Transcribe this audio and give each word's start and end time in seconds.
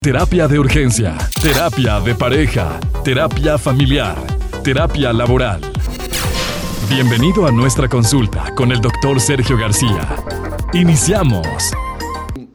Terapia 0.00 0.46
de 0.46 0.60
urgencia, 0.60 1.18
terapia 1.42 1.98
de 1.98 2.14
pareja, 2.14 2.78
terapia 3.02 3.58
familiar, 3.58 4.16
terapia 4.62 5.12
laboral. 5.12 5.60
Bienvenido 6.88 7.48
a 7.48 7.50
nuestra 7.50 7.88
consulta 7.88 8.54
con 8.54 8.70
el 8.70 8.80
doctor 8.80 9.20
Sergio 9.20 9.58
García. 9.58 10.14
Iniciamos. 10.72 11.48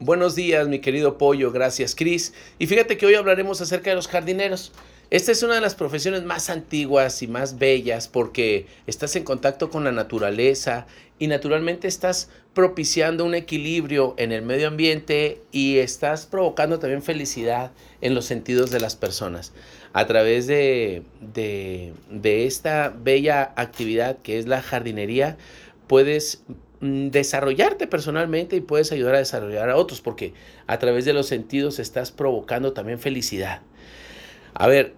Buenos 0.00 0.34
días, 0.34 0.68
mi 0.68 0.78
querido 0.78 1.18
Pollo. 1.18 1.52
Gracias, 1.52 1.94
Cris. 1.94 2.32
Y 2.58 2.66
fíjate 2.66 2.96
que 2.96 3.04
hoy 3.04 3.14
hablaremos 3.14 3.60
acerca 3.60 3.90
de 3.90 3.96
los 3.96 4.08
jardineros. 4.08 4.72
Esta 5.10 5.32
es 5.32 5.42
una 5.42 5.54
de 5.54 5.60
las 5.60 5.74
profesiones 5.74 6.24
más 6.24 6.48
antiguas 6.48 7.22
y 7.22 7.28
más 7.28 7.58
bellas 7.58 8.08
porque 8.08 8.66
estás 8.86 9.14
en 9.16 9.24
contacto 9.24 9.70
con 9.70 9.84
la 9.84 9.92
naturaleza 9.92 10.86
y 11.18 11.26
naturalmente 11.26 11.88
estás 11.88 12.30
propiciando 12.54 13.24
un 13.24 13.34
equilibrio 13.34 14.14
en 14.16 14.32
el 14.32 14.42
medio 14.42 14.68
ambiente 14.68 15.42
y 15.52 15.78
estás 15.78 16.26
provocando 16.26 16.78
también 16.78 17.02
felicidad 17.02 17.72
en 18.00 18.14
los 18.14 18.24
sentidos 18.24 18.70
de 18.70 18.80
las 18.80 18.96
personas. 18.96 19.52
A 19.92 20.06
través 20.06 20.46
de, 20.46 21.02
esta 22.24 22.94
bella 22.96 23.52
actividad 23.56 24.18
que 24.22 24.38
es 24.38 24.46
la 24.46 24.62
jardinería, 24.62 25.36
puedes 25.86 26.42
mm, 26.80 27.08
desarrollarte 27.08 27.86
personalmente 27.86 28.56
y 28.56 28.60
puedes 28.60 28.90
ayudar 28.90 29.16
a 29.16 29.18
desarrollar 29.18 29.68
a 29.68 29.76
otros 29.76 30.00
porque 30.00 30.32
a 30.66 30.78
través 30.78 31.04
de 31.04 31.12
los 31.12 31.26
sentidos 31.26 31.78
estás 31.78 32.10
provocando 32.10 32.72
también 32.72 32.98
felicidad. 32.98 33.60
A 34.54 34.66
ver, 34.68 34.94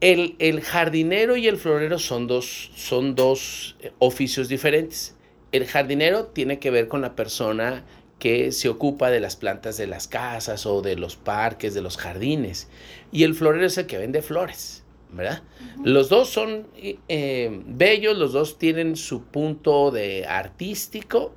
el, 0.00 0.36
el, 0.38 0.60
jardinero 0.60 1.36
y 1.36 1.48
el 1.48 1.56
florero 1.56 1.98
son 1.98 2.26
dos, 2.26 2.70
son 2.76 3.14
dos 3.14 3.76
eh, 3.80 3.92
oficios 3.98 4.48
diferentes. 4.48 5.16
El 5.50 5.66
jardinero 5.66 6.26
tiene 6.26 6.58
que 6.58 6.70
ver 6.70 6.88
con 6.88 7.00
la 7.00 7.16
persona 7.16 7.84
que 8.18 8.52
se 8.52 8.68
ocupa 8.68 9.10
de 9.10 9.20
las 9.20 9.36
plantas 9.36 9.76
de 9.76 9.86
las 9.86 10.08
casas 10.08 10.66
o 10.66 10.82
de 10.82 10.96
los 10.96 11.16
parques, 11.16 11.74
de 11.74 11.82
los 11.82 11.96
jardines. 11.96 12.68
Y 13.12 13.22
el 13.22 13.34
florero 13.34 13.66
es 13.66 13.78
el 13.78 13.86
que 13.86 13.98
vende 13.98 14.22
flores, 14.22 14.84
¿verdad? 15.12 15.42
Los 15.82 16.08
dos 16.08 16.28
son 16.28 16.66
eh, 16.76 17.62
bellos, 17.66 18.18
los 18.18 18.32
dos 18.32 18.58
tienen 18.58 18.96
su 18.96 19.22
punto 19.22 19.90
de 19.90 20.26
artístico, 20.26 21.32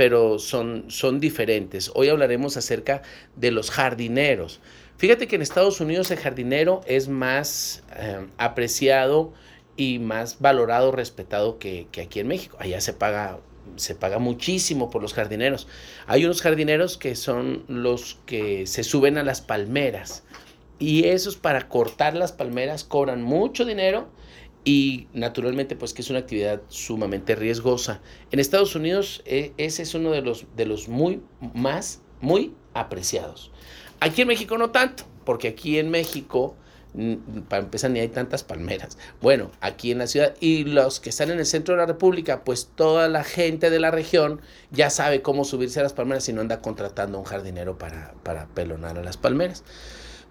pero 0.00 0.38
son, 0.38 0.86
son 0.88 1.20
diferentes. 1.20 1.90
Hoy 1.94 2.08
hablaremos 2.08 2.56
acerca 2.56 3.02
de 3.36 3.50
los 3.50 3.70
jardineros. 3.70 4.58
Fíjate 4.96 5.28
que 5.28 5.36
en 5.36 5.42
Estados 5.42 5.78
Unidos 5.82 6.10
el 6.10 6.16
jardinero 6.16 6.80
es 6.86 7.08
más 7.08 7.84
eh, 7.94 8.26
apreciado 8.38 9.34
y 9.76 9.98
más 9.98 10.40
valorado, 10.40 10.90
respetado 10.90 11.58
que, 11.58 11.86
aquí 12.02 12.18
en 12.18 12.28
México. 12.28 12.56
Allá 12.60 12.80
se 12.80 12.94
paga, 12.94 13.40
se 13.76 13.94
paga 13.94 14.18
muchísimo 14.18 14.88
por 14.88 15.02
los 15.02 15.12
jardineros. 15.12 15.68
Hay 16.06 16.24
unos 16.24 16.40
jardineros 16.40 16.96
que 16.96 17.14
son 17.14 17.64
los 17.68 18.20
que 18.24 18.66
se 18.66 18.84
suben 18.84 19.18
a 19.18 19.22
las 19.22 19.42
palmeras. 19.42 20.22
Y 20.78 21.08
esos 21.08 21.36
para 21.36 21.68
cortar 21.68 22.16
las 22.16 22.32
palmeras 22.32 22.84
cobran 22.84 23.20
mucho 23.20 23.66
dinero 23.66 24.08
y 24.64 25.08
naturalmente 25.12 25.76
pues 25.76 25.94
que 25.94 26.02
es 26.02 26.10
una 26.10 26.18
actividad 26.20 26.62
sumamente 26.68 27.34
riesgosa. 27.34 28.00
En 28.30 28.40
Estados 28.40 28.74
Unidos 28.74 29.22
e, 29.24 29.52
ese 29.56 29.82
es 29.82 29.94
uno 29.94 30.10
de 30.10 30.22
los, 30.22 30.46
de 30.56 30.66
los 30.66 30.88
muy 30.88 31.22
más, 31.54 32.00
muy 32.20 32.54
apreciados. 32.74 33.50
Aquí 34.00 34.22
en 34.22 34.28
México 34.28 34.58
no 34.58 34.70
tanto, 34.70 35.04
porque 35.24 35.48
aquí 35.48 35.78
en 35.78 35.90
México, 35.90 36.54
para 37.48 37.62
empezar, 37.62 37.90
ni 37.90 38.00
hay 38.00 38.08
tantas 38.08 38.42
palmeras. 38.42 38.96
Bueno, 39.20 39.50
aquí 39.60 39.90
en 39.90 39.98
la 39.98 40.06
ciudad 40.06 40.34
y 40.40 40.64
los 40.64 41.00
que 41.00 41.10
están 41.10 41.30
en 41.30 41.38
el 41.38 41.46
centro 41.46 41.74
de 41.74 41.80
la 41.80 41.86
República, 41.86 42.42
pues 42.42 42.70
toda 42.74 43.08
la 43.08 43.24
gente 43.24 43.70
de 43.70 43.78
la 43.78 43.90
región 43.90 44.40
ya 44.70 44.90
sabe 44.90 45.22
cómo 45.22 45.44
subirse 45.44 45.80
a 45.80 45.82
las 45.82 45.92
palmeras 45.92 46.28
y 46.28 46.32
no 46.32 46.40
anda 46.40 46.60
contratando 46.60 47.18
a 47.18 47.20
un 47.20 47.26
jardinero 47.26 47.78
para, 47.78 48.14
para 48.22 48.46
pelonar 48.46 48.98
a 48.98 49.02
las 49.02 49.16
palmeras. 49.16 49.64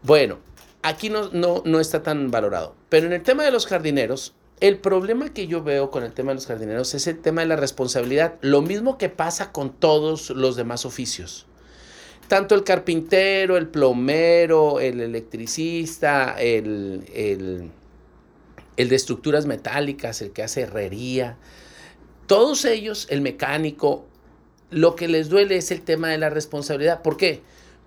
Bueno, 0.02 0.40
aquí 0.84 1.10
no, 1.10 1.30
no, 1.30 1.62
no 1.66 1.80
está 1.80 2.04
tan 2.04 2.32
valorado. 2.32 2.76
Pero 2.90 3.08
en 3.08 3.14
el 3.14 3.24
tema 3.24 3.44
de 3.44 3.52
los 3.52 3.68
jardineros, 3.68 4.34
el 4.60 4.78
problema 4.78 5.34
que 5.34 5.48
yo 5.48 5.64
veo 5.64 5.92
con 5.92 6.04
el 6.04 6.14
tema 6.14 6.32
de 6.32 6.36
los 6.36 6.48
jardineros 6.48 6.94
es 6.94 7.08
el 7.08 7.20
tema 7.20 7.42
de 7.42 7.48
la 7.48 7.56
responsabilidad. 7.56 8.36
Lo 8.42 8.62
mismo 8.62 8.98
que 8.98 9.10
pasa 9.10 9.52
con 9.52 9.72
todos 9.72 10.30
los 10.32 10.56
demás 10.56 10.86
oficios 10.86 11.48
tanto 12.30 12.54
el 12.54 12.64
carpintero, 12.64 13.58
el 13.58 13.68
plomero, 13.68 14.80
el 14.80 15.02
electricista, 15.02 16.36
el, 16.40 17.04
de 18.78 18.96
estructuras 18.96 19.48
metálicas, 19.48 20.22
el 20.22 20.32
que 20.32 20.44
hace 20.44 20.62
herrería, 20.62 21.38
todos 22.28 22.64
ellos, 22.66 23.08
el 23.10 23.22
mecánico, 23.22 24.06
lo 24.70 24.96
que 24.96 25.08
les 25.08 25.30
duele 25.30 25.58
es 25.58 25.72
el 25.72 25.82
tema 25.82 26.10
de 26.10 26.20
la 26.20 26.30
responsabilidad. 26.30 27.02
¿Por 27.02 27.18
qué? 27.18 27.42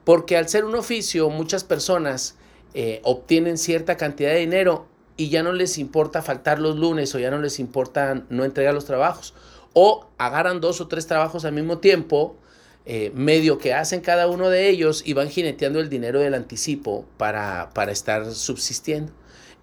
Porque 0.05 0.37
al 0.37 0.49
ser 0.49 0.65
un 0.65 0.75
oficio, 0.75 1.31
muchas 1.31 1.63
personas 1.63 2.35
eh, 2.75 3.01
obtienen 3.05 3.59
cierta 3.59 3.97
cantidad 3.97 4.31
de 4.31 4.39
dinero 4.39 4.87
y 5.17 5.29
ya 5.29 5.43
no 5.43 5.53
les 5.53 5.79
importa 5.79 6.23
faltar 6.23 6.59
los 6.59 6.77
lunes 6.77 7.15
o 7.15 7.19
ya 7.19 7.31
no 7.31 7.39
les 7.39 7.59
importa 7.59 8.23
no 8.29 8.45
entregar 8.45 8.75
los 8.75 8.85
trabajos. 8.85 9.35
O 9.73 10.07
agarran 10.19 10.61
dos 10.61 10.81
o 10.81 10.89
tres 10.89 11.07
trabajos 11.07 11.45
al 11.45 11.53
mismo 11.53 11.79
tiempo 11.79 12.37
eh, 12.85 13.13
medio 13.15 13.59
que 13.59 13.75
hacen 13.75 14.01
cada 14.01 14.27
uno 14.27 14.51
de 14.51 14.69
ellos 14.69 15.03
y 15.07 15.13
van 15.13 15.29
jineteando 15.29 15.79
el 15.79 15.89
dinero 15.89 16.21
del 16.21 16.35
anticipo 16.35 17.05
para, 17.17 17.71
para 17.75 17.93
estar 17.93 18.33
subsistiendo. 18.33 19.13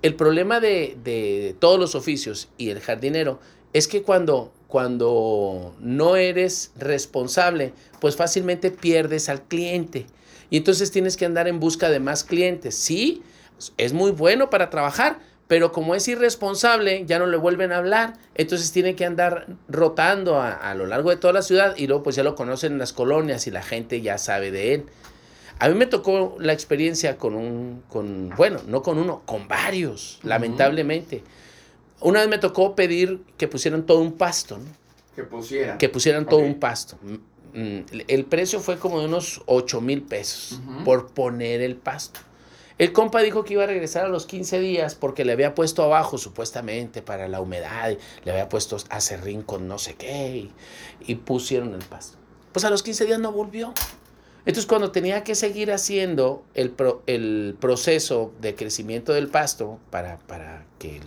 El 0.01 0.15
problema 0.15 0.61
de, 0.61 1.55
todos 1.59 1.77
los 1.77 1.93
oficios 1.93 2.47
y 2.57 2.69
el 2.69 2.79
jardinero 2.79 3.39
es 3.73 3.89
que 3.89 4.01
cuando, 4.01 4.53
cuando 4.69 5.75
no 5.79 6.15
eres 6.15 6.71
responsable, 6.77 7.73
pues 7.99 8.15
fácilmente 8.15 8.69
pierdes 8.69 9.27
al 9.27 9.41
cliente. 9.41 10.05
Y 10.51 10.57
entonces 10.57 10.91
tienes 10.91 11.17
que 11.17 11.25
andar 11.25 11.47
en 11.47 11.59
busca 11.59 11.89
de 11.89 11.99
más 11.99 12.23
clientes. 12.23 12.75
Sí, 12.75 13.23
es 13.77 13.93
muy 13.93 14.11
bueno 14.11 14.51
para 14.51 14.69
trabajar, 14.69 15.17
pero 15.47 15.71
como 15.71 15.95
es 15.95 16.07
irresponsable, 16.07 17.03
ya 17.07 17.17
no 17.17 17.25
le 17.25 17.35
vuelven 17.35 17.71
a 17.71 17.77
hablar, 17.77 18.13
entonces 18.35 18.71
tiene 18.71 18.95
que 18.95 19.05
andar 19.05 19.47
rotando 19.67 20.39
a, 20.39 20.75
lo 20.75 20.85
largo 20.85 21.09
de 21.09 21.17
toda 21.17 21.33
la 21.33 21.41
ciudad 21.41 21.75
y 21.75 21.87
luego 21.87 22.03
pues 22.03 22.15
ya 22.15 22.21
lo 22.21 22.35
conocen 22.35 22.73
en 22.73 22.77
las 22.77 22.93
colonias 22.93 23.47
y 23.47 23.51
la 23.51 23.63
gente 23.63 24.01
ya 24.01 24.19
sabe 24.19 24.51
de 24.51 24.75
él. 24.75 24.85
A 25.57 25.67
mí 25.67 25.73
me 25.73 25.87
tocó 25.87 26.37
la 26.39 26.53
experiencia 26.53 27.17
con 27.17 27.33
un, 27.33 27.81
con, 27.89 28.29
bueno, 28.37 28.61
no 28.67 28.83
con 28.83 28.99
uno, 28.99 29.23
con 29.25 29.47
varios, 29.47 30.19
lamentablemente. 30.21 31.23
Una 32.01 32.21
vez 32.21 32.29
me 32.29 32.37
tocó 32.37 32.75
pedir 32.75 33.21
que 33.37 33.47
pusieran 33.47 33.85
todo 33.85 33.99
un 33.99 34.13
pasto, 34.13 34.57
¿no? 34.57 34.65
Que 35.15 35.23
pusieran. 35.23 35.77
Que 35.77 35.89
pusieran 35.89 36.25
todo 36.25 36.39
un 36.39 36.59
pasto. 36.59 36.97
Mm, 37.01 37.59
mm, 37.59 37.85
el 38.07 38.25
precio 38.25 38.59
fue 38.59 38.77
como 38.77 38.99
de 38.99 39.05
unos 39.05 39.41
8 39.47 39.81
mil 39.81 40.01
pesos 40.01 40.61
por 40.85 41.09
poner 41.09 41.61
el 41.61 41.75
pasto. 41.75 42.21
El 42.79 42.93
compa 42.93 43.19
dijo 43.19 43.43
que 43.43 43.55
iba 43.55 43.65
a 43.65 43.67
regresar 43.67 44.05
a 44.05 44.07
los 44.07 44.25
15 44.25 44.61
días 44.61 44.95
porque 44.95 45.25
le 45.25 45.33
había 45.33 45.53
puesto 45.53 45.83
abajo 45.83 46.17
supuestamente 46.17 47.01
para 47.01 47.27
la 47.27 47.41
humedad, 47.41 47.97
le 48.23 48.31
había 48.31 48.47
puesto 48.47 48.77
acerrín 48.89 49.41
con 49.41 49.67
no 49.67 49.77
sé 49.77 49.95
qué 49.95 50.49
y, 51.05 51.15
pusieron 51.15 51.73
el 51.73 51.81
pasto. 51.81 52.17
Pues 52.53 52.63
a 52.63 52.69
los 52.69 52.81
15 52.81 53.05
días 53.05 53.19
no 53.19 53.33
volvió. 53.33 53.73
Entonces 54.49 54.65
cuando 54.65 54.91
tenía 54.91 55.23
que 55.23 55.35
seguir 55.35 55.71
haciendo 55.71 56.43
el, 56.55 56.73
el 57.05 57.55
proceso 57.59 58.33
de 58.41 58.55
crecimiento 58.55 59.13
del 59.13 59.27
pasto 59.27 59.77
para, 59.91 60.17
para 60.17 60.65
que 60.79 61.01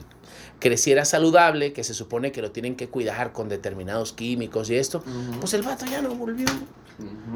creciera 0.61 1.05
saludable, 1.05 1.73
que 1.73 1.83
se 1.83 1.93
supone 1.93 2.31
que 2.31 2.41
lo 2.41 2.53
tienen 2.53 2.77
que 2.77 2.89
cuidar 2.89 3.33
con 3.33 3.49
determinados 3.49 4.13
químicos 4.13 4.71
y 4.71 4.77
esto, 4.77 5.03
pues 5.41 5.55
el 5.55 5.63
vato 5.63 5.87
ya 5.87 6.01
no 6.01 6.15
volvió. 6.15 6.47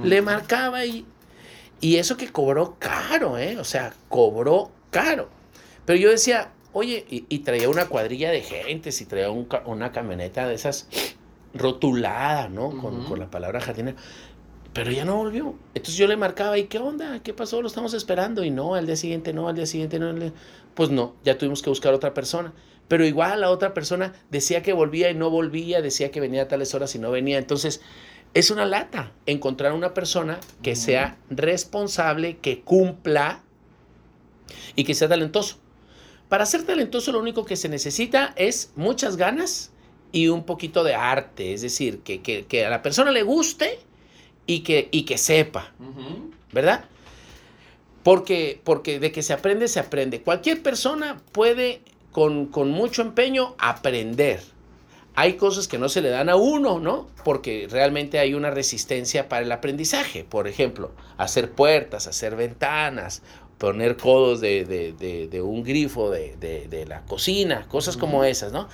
Le 0.05 0.23
marcaba 0.23 0.85
y 0.85 1.05
y 1.81 1.97
eso 1.97 2.17
que 2.17 2.29
cobró 2.29 2.77
caro, 2.79 3.37
¿eh? 3.37 3.59
O 3.59 3.65
sea, 3.65 3.93
cobró 4.09 4.71
caro. 4.93 5.29
Pero 5.87 5.99
yo 5.99 6.09
decía, 6.09 6.53
oye, 6.73 7.05
y, 7.09 7.39
traía 7.41 7.69
una 7.69 7.87
cuadrilla 7.87 8.31
de 8.31 8.43
gente, 8.43 8.93
si 8.93 9.07
traía 9.07 9.31
una 9.31 9.91
camioneta 9.91 10.47
de 10.47 10.55
esas 10.55 10.89
rotulada, 11.53 12.49
¿no? 12.49 12.71
con, 12.81 13.19
la 13.19 13.29
palabra 13.31 13.61
jardinera. 13.61 13.97
Pero 14.77 14.91
ya 14.91 15.07
no 15.07 15.17
volvió. 15.17 15.55
Entonces 15.73 15.97
yo 15.97 16.07
le 16.07 16.19
marcaba, 16.19 16.59
¿y 16.59 16.65
qué 16.65 16.79
onda? 16.79 17.23
¿Qué 17.23 17.33
pasó? 17.33 17.63
Lo 17.63 17.67
estamos 17.67 17.95
esperando. 17.95 18.45
Y 18.45 18.51
no, 18.51 18.75
al 18.75 18.85
día 18.85 18.97
siguiente 18.97 19.33
no, 19.33 19.49
al 19.49 19.57
día 19.57 19.65
siguiente 19.65 19.99
no. 19.99 20.15
Pues 20.75 20.91
no, 20.91 21.15
ya 21.25 21.39
tuvimos 21.39 21.63
que 21.63 21.71
buscar 21.71 21.95
otra 21.95 22.13
persona. 22.13 22.53
Pero 22.87 23.07
igual 23.07 23.41
la 23.41 23.51
otra 23.51 23.73
persona 23.73 24.13
decía 24.31 24.63
que 24.63 24.75
volvía 24.75 25.09
y 25.11 25.15
no 25.15 25.31
volvía, 25.31 25.81
decía 25.81 26.11
que 26.11 26.21
venía 26.21 26.43
a 26.43 26.49
tales 26.49 26.75
horas 26.75 26.95
y 26.95 26.99
no 26.99 27.11
venía. 27.11 27.39
Entonces 27.39 27.81
es 28.35 28.51
una 28.51 28.67
lata 28.67 29.13
encontrar 29.25 29.73
una 29.73 29.95
persona 29.95 30.41
que 30.63 30.77
sea 30.77 31.17
responsable, 31.31 32.37
que 32.37 32.61
cumpla 32.61 33.43
y 34.75 34.85
que 34.85 34.93
sea 34.93 35.09
talentoso. 35.09 35.57
Para 36.29 36.45
ser 36.45 36.65
talentoso 36.65 37.13
lo 37.13 37.21
único 37.21 37.47
que 37.47 37.57
se 37.57 37.71
necesita 37.71 38.35
es 38.37 38.73
muchas 38.77 39.17
ganas 39.17 39.73
y 40.13 40.29
un 40.29 40.45
poquito 40.45 40.85
de 40.85 40.95
arte, 40.95 41.55
es 41.55 41.63
decir, 41.63 42.01
que, 42.01 42.67
a 42.67 42.69
la 42.69 42.83
persona 42.83 43.11
le 43.11 43.23
guste 43.23 43.79
y 44.47 44.61
que, 44.61 44.89
y 44.91 45.03
que 45.03 45.19
sepa, 45.19 45.73
¿verdad? 46.53 46.85
Porque, 48.03 48.61
porque 48.63 49.01
de 49.01 49.11
que 49.13 49.23
se 49.23 49.33
aprende, 49.33 49.69
se 49.69 49.81
aprende. 49.81 50.23
Cualquier 50.23 50.63
persona 50.63 51.21
puede 51.33 51.81
con, 52.13 52.47
con 52.47 52.71
mucho 52.71 53.03
empeño 53.03 53.55
aprender 53.59 54.41
hay 55.19 55.33
cosas 55.39 55.67
que 55.67 55.79
no 55.79 55.89
se 55.89 56.03
le 56.03 56.11
dan 56.11 56.29
a 56.29 56.37
uno, 56.37 56.79
¿no? 56.79 57.09
Porque 57.25 57.67
realmente 57.71 58.19
hay 58.19 58.35
una 58.35 58.51
resistencia 58.51 59.31
para 59.31 59.47
el 59.47 59.51
aprendizaje. 59.51 60.25
Por 60.25 60.47
ejemplo, 60.47 60.93
hacer 61.17 61.53
puertas, 61.53 62.07
hacer 62.07 62.37
ventanas 62.37 63.23
poner 63.59 63.97
codos 63.97 64.43
de, 64.43 65.41
un 65.43 65.65
grifo 65.65 66.11
de, 66.11 66.85
la 66.87 67.01
cocina, 67.03 67.67
cosas 67.69 67.97
como 67.97 68.25
esas, 68.25 68.53
¿no? 68.53 68.69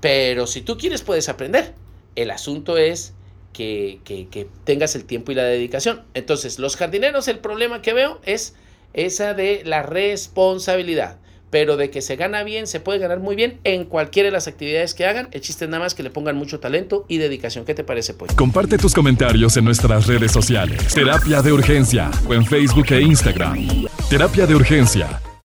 Pero 0.00 0.46
si 0.46 0.62
tú 0.62 0.78
quieres, 0.78 1.02
puedes 1.02 1.28
aprender. 1.28 1.74
El 2.16 2.30
asunto 2.30 2.78
es 2.78 3.12
que, 3.54 4.46
tengas 4.64 4.94
el 4.94 5.04
tiempo 5.04 5.32
y 5.32 5.34
la 5.34 5.44
dedicación. 5.44 6.02
Entonces, 6.12 6.58
los 6.58 6.76
jardineros, 6.76 7.28
el 7.28 7.38
problema 7.38 7.80
que 7.80 7.94
veo 7.94 8.20
es 8.26 8.54
esa 8.92 9.32
de 9.32 9.62
la 9.64 9.82
responsabilidad 9.82 11.18
pero 11.50 11.76
de 11.76 11.88
que 11.88 12.02
se 12.02 12.16
gana 12.16 12.42
bien, 12.42 12.66
se 12.66 12.80
puede 12.80 12.98
ganar 12.98 13.20
muy 13.20 13.36
bien 13.36 13.60
en 13.62 13.84
cualquiera 13.84 14.26
de 14.26 14.32
las 14.32 14.48
actividades 14.48 14.92
que 14.92 15.06
hagan. 15.06 15.28
El 15.30 15.40
chiste 15.40 15.66
es 15.66 15.70
nada 15.70 15.84
más 15.84 15.94
que 15.94 16.02
le 16.02 16.10
pongan 16.10 16.34
mucho 16.34 16.58
talento 16.58 17.04
y 17.06 17.18
dedicación. 17.18 17.64
¿Qué 17.64 17.76
te 17.76 17.84
parece, 17.84 18.12
pues? 18.12 18.34
Comparte 18.34 18.76
tus 18.76 18.92
comentarios 18.92 19.56
en 19.56 19.64
nuestras 19.64 20.08
redes 20.08 20.32
sociales. 20.32 20.92
Terapia 20.92 21.42
de 21.42 21.52
Urgencia 21.52 22.10
o 22.28 22.34
en 22.34 22.44
Facebook 22.44 22.86
e 22.90 23.02
Instagram. 23.02 23.86
Terapia 24.10 24.48
de 24.48 24.56
Urgencia 24.56 25.20